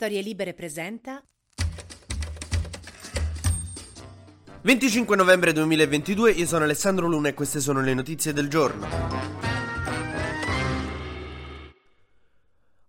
[0.00, 1.20] Storie Libere presenta
[4.62, 9.37] 25 novembre 2022, io sono Alessandro Luna e queste sono le notizie del giorno.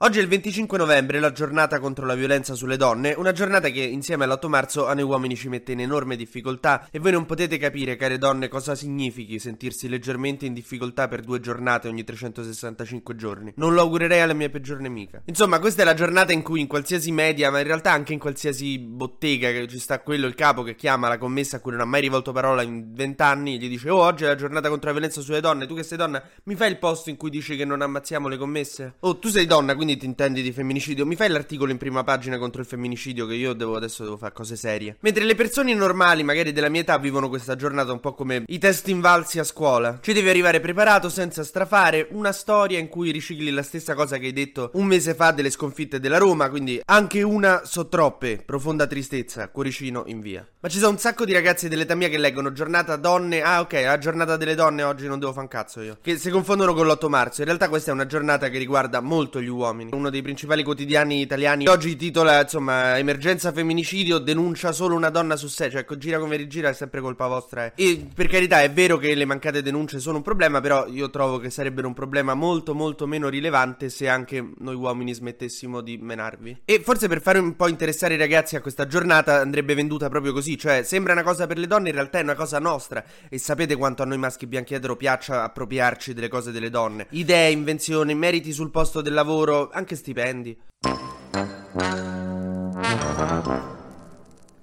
[0.00, 3.80] Oggi è il 25 novembre, la giornata contro la violenza sulle donne, una giornata che
[3.80, 7.58] insieme all'8 marzo a noi uomini ci mette in enorme difficoltà e voi non potete
[7.58, 13.52] capire, care donne, cosa significhi sentirsi leggermente in difficoltà per due giornate ogni 365 giorni.
[13.56, 15.20] Non lo augurerei alla mia peggior nemica.
[15.24, 18.20] Insomma, questa è la giornata in cui in qualsiasi media, ma in realtà anche in
[18.20, 21.80] qualsiasi bottega che ci sta quello il capo che chiama la commessa a cui non
[21.80, 24.90] ha mai rivolto parola in 20 anni, gli dice "Oh, oggi è la giornata contro
[24.90, 27.56] la violenza sulle donne, tu che sei donna, mi fai il posto in cui dici
[27.56, 31.06] che non ammazziamo le commesse?" "Oh, tu sei donna, quindi quindi ti intendi di femminicidio,
[31.06, 34.34] mi fai l'articolo in prima pagina contro il femminicidio che io devo, adesso devo fare
[34.34, 34.96] cose serie.
[35.00, 38.58] Mentre le persone normali, magari della mia età, vivono questa giornata un po' come i
[38.58, 39.98] test invalsi a scuola.
[40.02, 44.26] Ci devi arrivare preparato senza strafare una storia in cui ricicli la stessa cosa che
[44.26, 48.86] hai detto un mese fa delle sconfitte della Roma, quindi anche una so troppe, profonda
[48.86, 50.46] tristezza, cuoricino in via.
[50.60, 53.72] Ma ci sono un sacco di ragazzi dell'età mia che leggono giornata donne, ah ok,
[53.72, 56.86] la giornata delle donne oggi non devo fare un cazzo io, che si confondono con
[56.86, 57.40] l'8 marzo.
[57.40, 59.77] In realtà questa è una giornata che riguarda molto gli uomini.
[59.90, 65.48] Uno dei principali quotidiani italiani oggi titola, insomma, emergenza femminicidio, denuncia solo una donna su
[65.48, 67.66] sei, cioè gira come rigira è sempre colpa vostra.
[67.66, 67.72] Eh.
[67.74, 71.38] E per carità è vero che le mancate denunce sono un problema, però io trovo
[71.38, 76.62] che sarebbero un problema molto molto meno rilevante se anche noi uomini smettessimo di menarvi.
[76.64, 80.32] E forse per fare un po' interessare i ragazzi a questa giornata andrebbe venduta proprio
[80.32, 83.04] così, cioè sembra una cosa per le donne, in realtà è una cosa nostra.
[83.28, 87.06] E sapete quanto a noi maschi bianchi etero piaccia appropriarci delle cose delle donne.
[87.10, 90.56] Idee, invenzioni, meriti sul posto del lavoro, anche stipendi.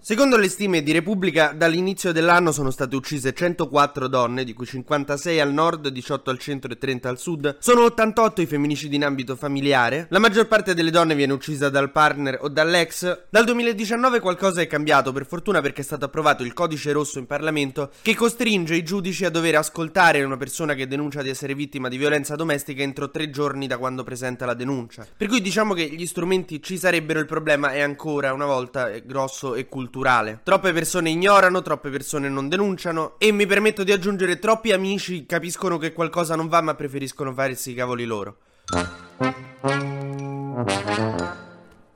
[0.08, 5.40] Secondo le stime di Repubblica, dall'inizio dell'anno sono state uccise 104 donne, di cui 56
[5.40, 7.58] al nord, 18 al centro e 30 al sud.
[7.58, 10.06] Sono 88 i femminicidi in ambito familiare.
[10.12, 13.24] La maggior parte delle donne viene uccisa dal partner o dall'ex.
[13.32, 17.26] Dal 2019 qualcosa è cambiato, per fortuna perché è stato approvato il codice rosso in
[17.26, 21.88] Parlamento che costringe i giudici a dover ascoltare una persona che denuncia di essere vittima
[21.88, 25.08] di violenza domestica entro tre giorni da quando presenta la denuncia.
[25.18, 29.56] Per cui diciamo che gli strumenti ci sarebbero, il problema è ancora una volta grosso
[29.56, 30.42] e culturale culturale.
[30.44, 35.78] Troppe persone ignorano, troppe persone non denunciano e mi permetto di aggiungere troppi amici capiscono
[35.78, 38.38] che qualcosa non va ma preferiscono farsi i cavoli loro.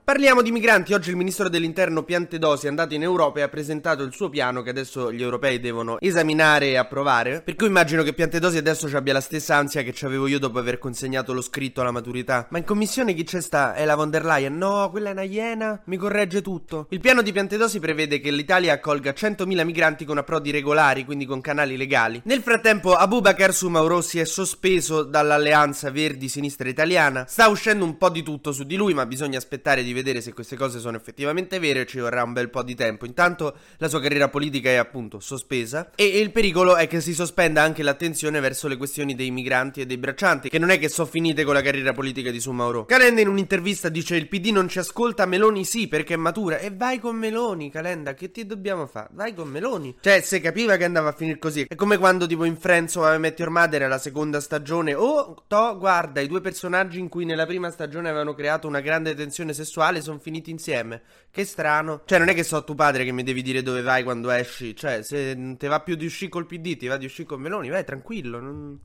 [0.09, 0.95] Parliamo di migranti.
[0.95, 4.63] Oggi il ministro dell'interno Piantedosi è andato in Europa e ha presentato il suo piano
[4.63, 7.43] che adesso gli europei devono esaminare e approvare.
[7.43, 10.79] Per cui immagino che Piantedosi adesso abbia la stessa ansia che avevo io dopo aver
[10.79, 12.47] consegnato lo scritto alla maturità.
[12.49, 13.75] Ma in commissione chi c'è sta?
[13.75, 14.57] È la von der Leyen?
[14.57, 15.79] No, quella è una iena.
[15.85, 16.87] Mi corregge tutto.
[16.89, 21.39] Il piano di Piantedosi prevede che l'Italia accolga 100.000 migranti con approdi regolari, quindi con
[21.39, 22.19] canali legali.
[22.23, 27.25] Nel frattempo Abubakar Sumauro si è sospeso dall'alleanza Verdi-Sinistra Italiana.
[27.27, 30.21] Sta uscendo un po' di tutto su di lui, ma bisogna aspettare di vedere vedere
[30.21, 33.05] se queste cose sono effettivamente vere ci vorrà un bel po' di tempo.
[33.05, 37.61] Intanto la sua carriera politica è appunto sospesa e il pericolo è che si sospenda
[37.61, 41.07] anche l'attenzione verso le questioni dei migranti e dei braccianti, che non è che sono
[41.07, 42.85] finite con la carriera politica di Sumauro.
[42.85, 46.71] Calenda in un'intervista dice il PD non ci ascolta, Meloni sì perché è matura e
[46.71, 49.09] vai con Meloni, Calenda, che ti dobbiamo fare?
[49.11, 49.97] Vai con Meloni.
[49.99, 51.65] Cioè, se capiva che andava a finire così.
[51.67, 55.77] È come quando tipo in Friends o Met Your Mother la seconda stagione, oh, to,
[55.77, 59.88] guarda, i due personaggi in cui nella prima stagione avevano creato una grande tensione sessuale
[59.89, 61.01] male sono finiti insieme.
[61.31, 62.01] Che strano.
[62.05, 64.75] Cioè, non è che so tuo padre che mi devi dire dove vai quando esci.
[64.75, 67.41] Cioè, se non ti va più di uscire col PD, ti va di uscire con
[67.41, 68.39] Meloni, vai tranquillo.
[68.39, 68.79] Non...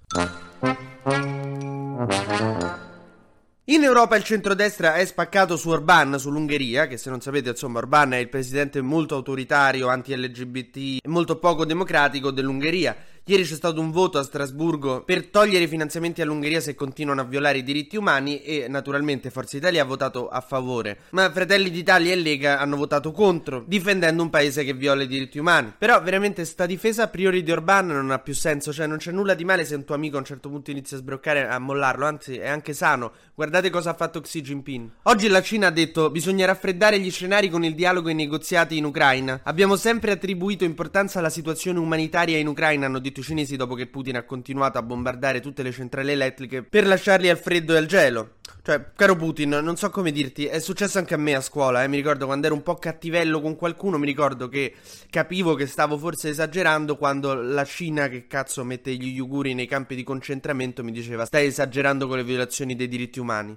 [3.67, 8.13] In Europa il centrodestra è spaccato su Orban, sull'Ungheria, che se non sapete insomma Orban
[8.13, 12.95] è il presidente molto autoritario, anti-LGBT, molto poco democratico dell'Ungheria.
[13.27, 17.25] Ieri c'è stato un voto a Strasburgo per togliere i finanziamenti all'Ungheria se continuano a
[17.25, 20.99] violare i diritti umani e naturalmente Forza Italia ha votato a favore.
[21.13, 25.39] Ma Fratelli d'Italia e Lega hanno votato contro, difendendo un paese che viola i diritti
[25.39, 25.73] umani.
[25.79, 29.11] Però veramente sta difesa a priori di Orban non ha più senso, cioè non c'è
[29.11, 31.59] nulla di male se un tuo amico a un certo punto inizia a sbroccare a
[31.59, 33.11] mollarlo, anzi è anche sano.
[33.35, 34.91] Guardate cosa ha fatto Xi Jinping.
[35.05, 38.77] Oggi la Cina ha detto bisogna raffreddare gli scenari con il dialogo e i negoziati
[38.77, 39.41] in Ucraina.
[39.45, 43.75] Abbiamo sempre attribuito importanza alla situazione umanitaria in Ucraina, hanno detto detto i cinesi dopo
[43.75, 47.77] che Putin ha continuato a bombardare tutte le centrali elettriche per lasciarli al freddo e
[47.77, 48.35] al gelo.
[48.63, 51.89] Cioè, caro Putin, non so come dirti, è successo anche a me a scuola, eh?
[51.89, 54.75] mi ricordo quando ero un po' cattivello con qualcuno, mi ricordo che
[55.11, 59.95] capivo che stavo forse esagerando quando la Cina, che cazzo mette gli yuguri nei campi
[59.95, 63.57] di concentramento, mi diceva stai esagerando con le violazioni dei diritti umani.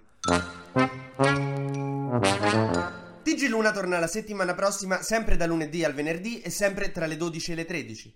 [3.24, 7.18] TG Luna torna la settimana prossima, sempre da lunedì al venerdì e sempre tra le
[7.18, 8.16] 12 e le 13.